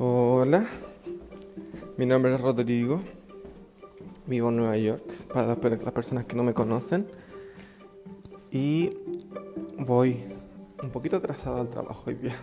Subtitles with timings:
[0.00, 0.64] Hola,
[1.96, 3.00] mi nombre es Rodrigo,
[4.26, 7.08] vivo en Nueva York, para las personas que no me conocen,
[8.52, 8.96] y
[9.76, 10.22] voy
[10.80, 12.36] un poquito atrasado al trabajo hoy día.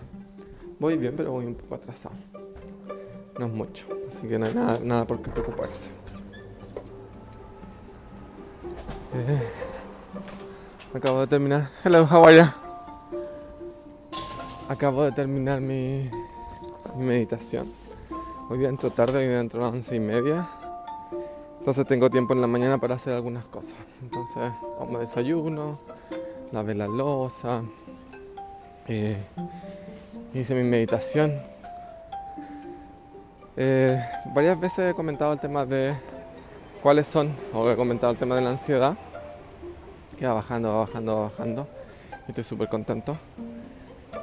[0.79, 2.15] Voy bien, pero voy un poco atrasado.
[3.39, 4.53] No es mucho, así que no hay
[4.83, 5.91] nada, por qué preocuparse.
[9.13, 9.49] Eh,
[10.93, 11.71] acabo de terminar.
[11.85, 12.51] Hello, how are?
[14.67, 16.11] Acabo de terminar mi
[16.95, 17.71] mi meditación.
[18.49, 20.47] Hoy día entro tarde, hoy día entro las once y media.
[21.59, 23.73] Entonces tengo tiempo en la mañana para hacer algunas cosas.
[24.01, 25.79] Entonces, como desayuno,
[26.51, 27.63] lavé la losa,
[28.87, 29.17] eh,
[30.33, 31.33] hice mi meditación.
[33.57, 33.99] Eh,
[34.33, 35.95] varias veces he comentado el tema de
[36.81, 38.95] cuáles son, o he comentado el tema de la ansiedad,
[40.17, 41.67] que va bajando, va bajando, va bajando.
[42.27, 43.17] Y estoy súper contento.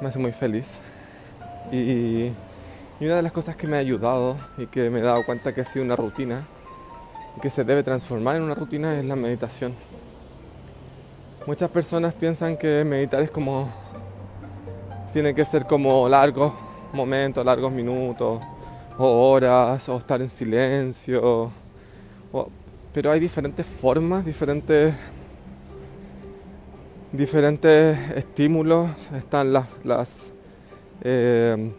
[0.01, 0.79] Me hace muy feliz.
[1.71, 2.31] Y
[3.03, 5.53] y una de las cosas que me ha ayudado y que me he dado cuenta
[5.53, 6.41] que ha sido una rutina
[7.35, 9.73] y que se debe transformar en una rutina es la meditación.
[11.45, 13.69] Muchas personas piensan que meditar es como
[15.11, 16.53] tiene que ser como largos
[16.93, 18.41] momentos, largos minutos
[18.97, 21.51] o horas o estar en silencio.
[22.93, 24.93] pero hay diferentes formas, diferentes
[27.11, 28.91] diferentes estímulos.
[29.13, 30.31] Están las, las
[31.01, 31.73] eh,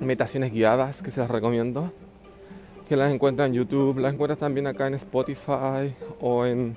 [0.00, 1.92] meditaciones guiadas que se las recomiendo.
[2.88, 6.76] Que las encuentran en YouTube, las encuentras también acá en Spotify o en,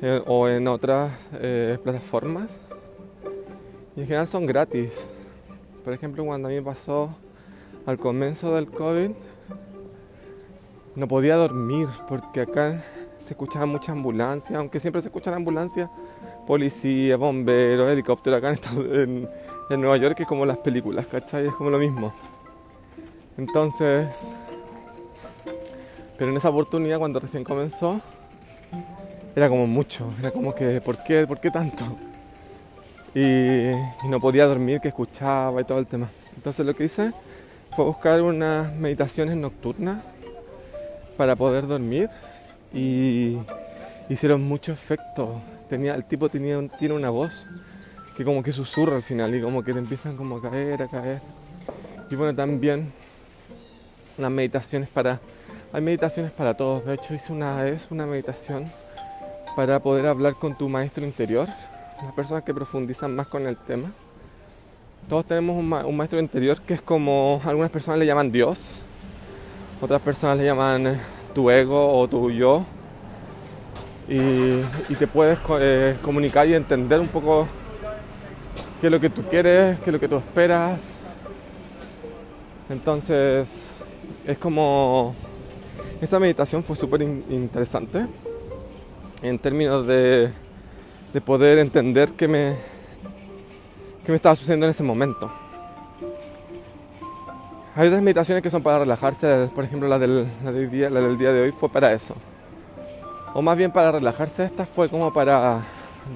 [0.00, 2.48] eh, o en otras eh, plataformas.
[3.96, 4.90] Y en general son gratis.
[5.84, 7.14] Por ejemplo, cuando a mí me pasó
[7.84, 9.10] al comienzo del COVID,
[10.96, 12.82] no podía dormir porque acá
[13.18, 15.90] se escuchaba mucha ambulancia, aunque siempre se escucha la ambulancia,
[16.46, 19.28] policía, bomberos, helicóptero acá en,
[19.68, 21.46] en, Nueva York, es como las películas, ¿cachai?
[21.46, 22.12] Es como lo mismo.
[23.38, 24.08] Entonces,
[26.18, 28.00] pero en esa oportunidad cuando recién comenzó,
[29.34, 31.84] era como mucho, era como que, ¿por qué, ¿por qué tanto?
[33.14, 33.72] Y,
[34.08, 36.08] no podía dormir, que escuchaba y todo el tema.
[36.36, 37.12] Entonces lo que hice
[37.74, 40.02] fue buscar unas meditaciones nocturnas
[41.18, 42.08] para poder dormir
[42.72, 43.36] y
[44.08, 45.40] hicieron mucho efecto.
[45.68, 47.46] Tenía, el tipo tenía, tiene una voz
[48.16, 50.88] que como que susurra al final y como que te empiezan como a caer, a
[50.88, 51.20] caer.
[52.10, 52.92] Y bueno, también
[54.18, 55.20] unas meditaciones para...
[55.72, 56.84] Hay meditaciones para todos.
[56.84, 58.64] De hecho hice una vez una meditación
[59.56, 61.48] para poder hablar con tu maestro interior.
[62.02, 63.90] Las personas que profundizan más con el tema.
[65.08, 68.72] Todos tenemos un, maestro interior que es como algunas personas le llaman Dios,
[69.80, 71.00] otras personas le llaman eh,
[71.32, 72.64] tu ego o tu yo.
[74.08, 74.62] Y,
[74.98, 77.46] te puedes eh, comunicar y entender un poco
[78.80, 80.94] qué es lo que tú quieres, qué es lo que tú esperas.
[82.68, 83.70] Entonces,
[84.26, 85.14] es como...
[86.00, 88.06] Esa meditación fue súper interesante
[89.22, 90.30] en términos de,
[91.12, 92.54] de poder entender qué me,
[94.04, 95.32] qué me estaba sucediendo en ese momento.
[97.74, 100.26] Hay otras meditaciones que son para relajarse, por ejemplo la del,
[100.70, 102.14] día, la del día de hoy fue para eso.
[103.34, 105.60] O más bien para relajarse, esta fue como para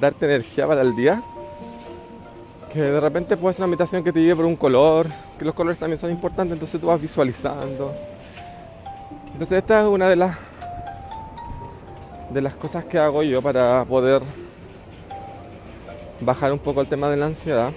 [0.01, 1.23] darte energía para el día.
[2.73, 5.09] Que de repente puede ser una meditación que te lleve por un color,
[5.39, 7.93] que los colores también son importantes, entonces tú vas visualizando.
[9.33, 10.37] Entonces esta es una de las
[12.31, 14.23] de las cosas que hago yo para poder
[16.21, 17.73] bajar un poco el tema de la ansiedad.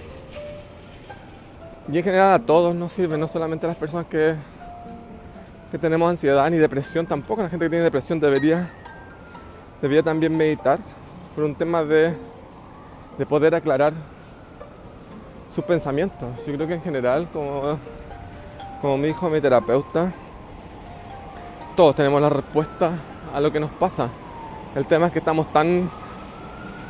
[1.90, 4.34] Y en general a todos nos sirve, no solamente a las personas que,
[5.70, 8.70] que tenemos ansiedad ni depresión tampoco, la gente que tiene depresión debería,
[9.82, 10.78] debería también meditar
[11.34, 12.14] por un tema de,
[13.18, 13.92] de poder aclarar
[15.54, 16.28] sus pensamientos.
[16.46, 17.78] Yo creo que en general, como,
[18.80, 20.12] como me dijo mi terapeuta,
[21.76, 22.90] todos tenemos la respuesta
[23.32, 24.08] a lo que nos pasa.
[24.74, 25.88] El tema es que estamos tan,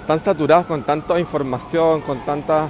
[0.06, 2.68] tan saturados con tanta información, con tanta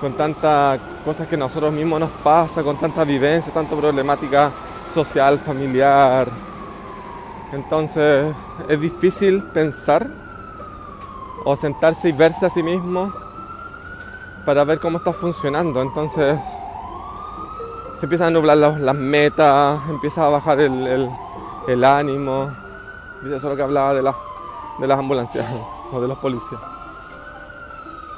[0.00, 4.50] con tantas cosas que nosotros mismos nos pasa, con tanta vivencia, tanta problemática
[4.92, 6.28] social, familiar.
[7.52, 8.34] Entonces
[8.68, 10.06] es difícil pensar
[11.44, 13.10] o sentarse y verse a sí mismo
[14.46, 15.82] para ver cómo está funcionando.
[15.82, 16.38] Entonces
[17.98, 22.50] se empiezan a nublar las, metas, empieza a bajar el, ánimo.
[23.24, 25.44] Eso es lo que hablaba de, las ambulancias
[25.92, 26.60] o de los policías.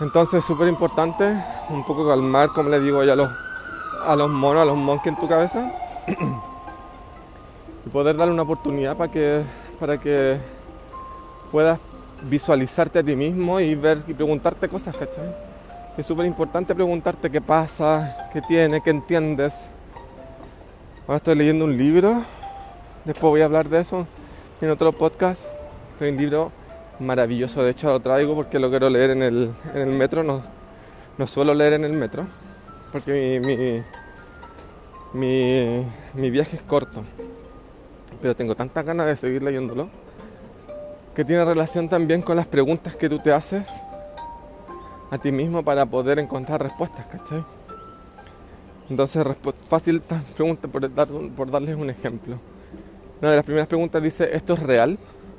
[0.01, 1.25] Entonces es súper importante
[1.71, 5.27] un poco calmar, como le digo ya a los, monos, a los monkeys en tu
[5.27, 5.73] cabeza.
[7.87, 9.43] y poder darle una oportunidad para que,
[9.81, 10.39] para que
[11.51, 11.81] puedas
[12.23, 15.48] visualizarte a ti mismo y ver y preguntarte cosas, ¿cachai?
[15.99, 19.69] Es súper importante preguntarte qué pasa, qué tiene, qué entiendes.
[21.09, 22.23] Ahora estoy leyendo un libro.
[23.05, 24.07] Después voy a hablar de eso
[24.61, 25.47] en otro podcast.
[25.95, 26.53] Estoy un libro
[27.01, 27.65] maravilloso.
[27.65, 30.23] De hecho lo traigo porque lo quiero leer en el, en el metro.
[30.23, 30.45] No,
[31.19, 32.29] no suelo leer en el metro.
[32.93, 33.83] Porque
[35.13, 35.85] mi, mi,
[36.15, 37.03] mi viaje es corto.
[38.23, 39.89] Pero tengo tantas ganas de seguir leyéndolo.
[41.17, 43.65] Que tiene relación también con las preguntas que tú te haces
[45.11, 47.45] a ti mismo para poder encontrar respuestas, ¿cachai?
[48.91, 49.25] Entonces,
[49.69, 50.01] fácil
[50.37, 52.39] pregunta por, dar, por darles un ejemplo.
[53.21, 54.99] Una de las primeras preguntas dice, ¿esto es real?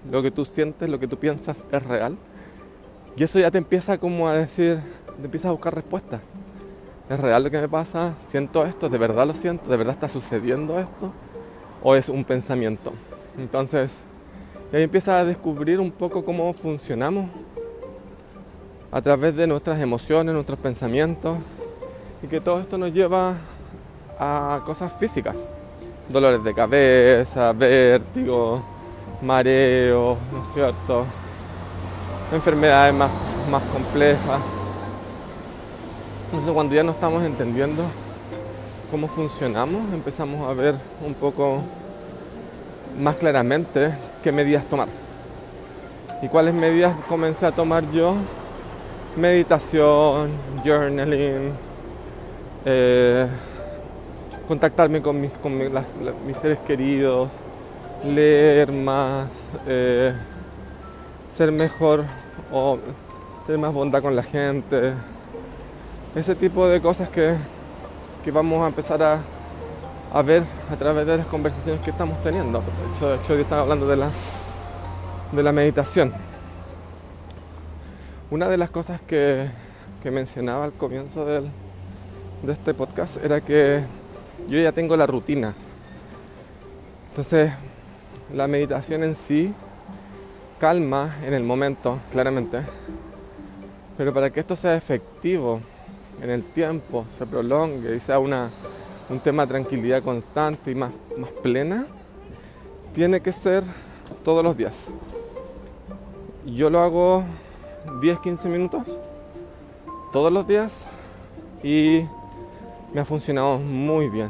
[0.10, 2.18] Lo que tú sientes, lo que tú piensas es real.
[3.16, 4.80] Y eso ya te empieza como a decir,
[5.18, 6.21] te empiezas a buscar respuestas.
[7.10, 8.13] ¿Es real lo que me pasa?
[8.27, 8.88] ¿Siento esto?
[8.88, 9.69] ¿De verdad lo siento?
[9.69, 11.12] ¿De verdad está sucediendo esto?
[11.81, 12.94] ¿O es un pensamiento?
[13.38, 14.01] Entonces,
[14.71, 17.30] ahí empiezas a descubrir un poco cómo funcionamos
[18.91, 21.38] a través de nuestras emociones, nuestros pensamientos,
[22.24, 23.36] y que todo esto nos lleva
[24.19, 25.36] a cosas físicas,
[26.09, 28.62] dolores de cabeza, vértigo,
[29.21, 31.06] mareo, ¿no es cierto?
[32.33, 33.12] Enfermedades más,
[33.50, 34.41] más complejas.
[36.25, 37.83] Entonces cuando ya no estamos entendiendo
[38.92, 40.75] cómo funcionamos, empezamos a ver
[41.06, 41.62] un poco
[43.00, 44.88] más claramente qué medidas tomar.
[46.21, 48.15] ¿Y cuáles medidas comencé a tomar yo?
[49.19, 50.31] Meditación,
[50.63, 51.51] journaling,
[52.66, 53.27] eh,
[54.48, 55.31] contactarme con, mis,
[56.42, 57.30] seres queridos,
[58.04, 59.27] leer más,
[59.68, 60.13] eh,
[61.30, 62.06] ser mejor
[62.51, 62.80] o
[63.45, 64.94] tener más bondad con la gente.
[66.16, 67.36] Ese tipo de cosas que,
[68.24, 69.19] que vamos a empezar a,
[70.13, 72.60] a, ver a través de las conversaciones que estamos teniendo.
[72.60, 74.10] De hecho, de hecho yo estaba hablando de la,
[75.33, 76.28] de la meditación.
[78.31, 79.49] Una de las cosas que,
[80.03, 81.49] mencionaba al comienzo de
[82.47, 83.83] este podcast era que
[84.47, 85.53] yo ya tengo la rutina.
[87.09, 87.51] Entonces,
[88.33, 89.53] la meditación en sí
[90.59, 92.59] calma en el momento, claramente.
[93.97, 95.59] Pero para que esto sea efectivo
[96.21, 98.47] en el tiempo, se prolongue y sea una,
[99.09, 101.87] un tema de tranquilidad constante y más, más plena,
[102.93, 103.63] tiene que ser
[104.23, 104.87] todos los días.
[106.45, 107.25] Yo lo hago
[107.85, 108.83] 10-15 minutos
[110.11, 110.85] todos los días
[111.63, 112.05] y
[112.93, 114.29] me ha funcionado muy bien.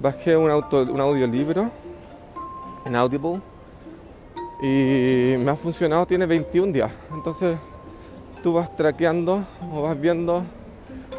[0.00, 1.70] Bajé un, auto, un audiolibro
[2.84, 3.40] en Audible
[4.60, 6.90] y me ha funcionado, tiene 21 días.
[7.12, 7.58] Entonces
[8.42, 10.42] tú vas traqueando o vas viendo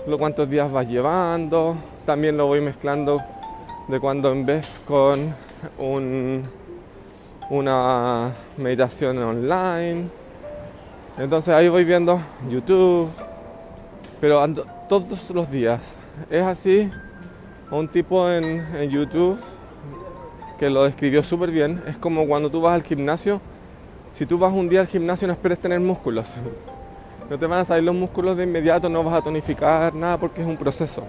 [0.08, 1.76] lo cuántos días vas llevando.
[2.06, 3.22] También lo voy mezclando
[3.88, 5.36] de cuando en vez con
[5.78, 6.44] un,
[7.50, 10.19] una meditación online
[11.20, 13.10] entonces ahí voy viendo YouTube,
[14.22, 15.82] pero ando todos los días.
[16.30, 16.90] Es así,
[17.72, 19.38] un tipo en, YouTube
[20.58, 21.84] que lo describió súper bien.
[21.88, 23.42] Es como cuando tú vas al gimnasio.
[24.14, 26.26] Si tú vas un día al gimnasio no esperes tener músculos.
[27.30, 30.42] No te van a salir los músculos de inmediato, no vas a tonificar nada porque
[30.42, 31.04] es un proceso.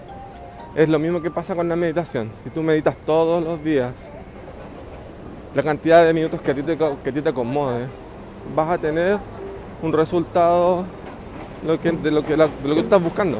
[0.75, 2.31] Es lo mismo que pasa con la meditación.
[2.43, 3.93] Si tú meditas todos los días,
[5.55, 7.87] la cantidad de minutos que a ti te, que a ti te acomode,
[8.57, 9.19] vas a tener
[9.83, 10.85] un resultado
[11.63, 13.39] de, lo que, de que estás buscando.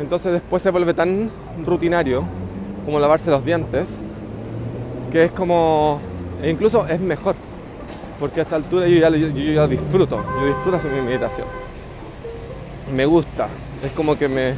[0.00, 1.30] Entonces después se vuelve tan
[1.66, 2.22] rutinario
[2.84, 3.88] como lavarse los dientes,
[5.10, 6.00] que es como,
[6.42, 7.34] e incluso es mejor,
[8.20, 11.46] porque a esta altura yo ya, yo, disfruto, yo disfruto hacer mi meditación.
[12.94, 13.48] Me gusta,
[13.84, 14.54] es como que me,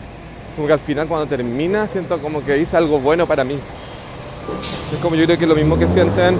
[0.55, 3.57] como que al final cuando termina siento como que hice algo bueno para mí.
[4.93, 6.35] Es como yo creo que lo mismo que sienten,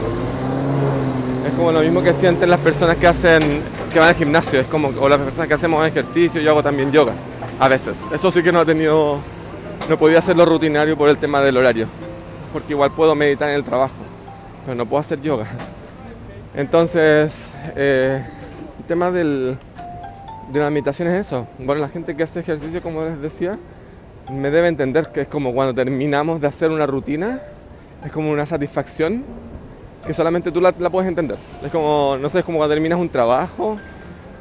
[1.47, 4.67] es como lo mismo que sienten las personas que hacen que van al gimnasio, es
[4.67, 7.13] como, o las personas que hacemos ejercicio, yo hago también yoga,
[7.59, 7.97] a veces.
[8.13, 9.19] Eso sí que no he tenido,
[9.89, 11.89] no podía hacerlo rutinario por el tema del horario,
[12.53, 13.95] porque igual puedo meditar en el trabajo,
[14.65, 15.47] pero no puedo hacer yoga.
[16.55, 18.25] Entonces, eh,
[18.79, 19.57] el tema del,
[20.53, 21.47] de la meditación es eso.
[21.59, 23.59] Bueno, la gente que hace ejercicio, como les decía,
[24.31, 27.41] me debe entender que es como cuando terminamos de hacer una rutina,
[28.05, 29.25] es como una satisfacción
[30.07, 31.37] que solamente tú la, puedes entender.
[31.63, 33.79] Es como, no sé, es como cuando terminas un trabajo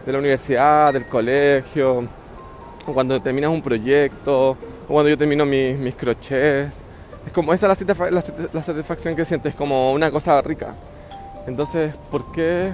[0.06, 2.08] de la universidad, del colegio,
[2.86, 6.76] o cuando terminas un proyecto, o cuando yo termino mis, mis crochets.
[7.26, 8.24] Es como esa es la,
[8.54, 10.74] la, satisfacción que sientes, como una cosa rica.
[11.46, 12.72] Entonces, ¿por qué,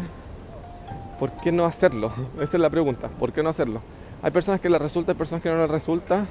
[1.19, 2.13] ¿por qué no hacerlo?
[2.35, 3.81] Esa es la pregunta, ¿por qué no hacerlo?
[4.21, 6.25] Hay personas que les resulta, hay personas que no les resulta,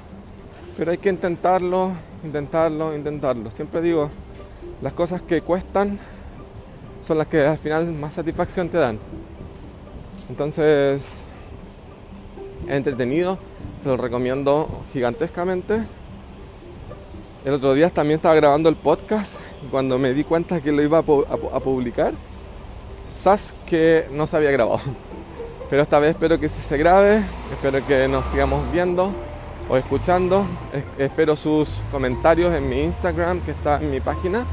[0.77, 1.91] pero hay que intentarlo,
[2.23, 3.51] intentarlo, intentarlo.
[3.51, 4.09] Siempre digo,
[4.81, 5.99] las cosas que cuestan
[7.05, 8.97] son las que al final más satisfacción te dan.
[10.29, 11.03] Entonces,
[12.67, 13.37] entretenido,
[13.83, 15.83] se lo recomiendo gigantescamente.
[17.45, 20.81] El otro día también estaba grabando el podcast y cuando me di cuenta que lo
[20.81, 22.13] iba a, publicar,
[23.15, 24.79] sas que no se había grabado.
[25.69, 29.11] Pero esta vez espero que se grabe, espero que nos sigamos viendo
[29.69, 30.45] o escuchando.
[30.97, 34.43] espero sus comentarios en mi Instagram que está en mi página,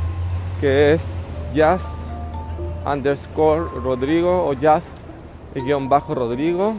[0.61, 1.07] que es
[1.55, 1.97] jazz
[2.87, 4.93] underscore Rodrigo o jazz
[5.55, 6.75] guion bajo Rodrigo.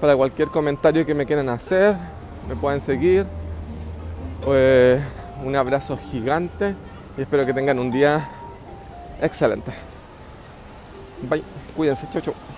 [0.00, 1.94] Para cualquier comentario que me quieran hacer,
[2.48, 3.26] me pueden seguir.
[4.44, 5.00] Pues,
[5.44, 6.74] un abrazo gigante
[7.16, 8.28] y espero que tengan un día
[9.20, 9.72] excelente.
[11.22, 11.42] Bye,
[11.76, 12.49] cuídense, chau chau.